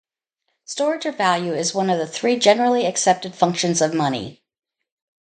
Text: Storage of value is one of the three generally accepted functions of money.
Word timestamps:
Storage 0.65 1.05
of 1.05 1.15
value 1.15 1.53
is 1.53 1.75
one 1.75 1.87
of 1.91 1.99
the 1.99 2.07
three 2.07 2.35
generally 2.39 2.87
accepted 2.87 3.35
functions 3.35 3.83
of 3.83 3.93
money. 3.93 4.41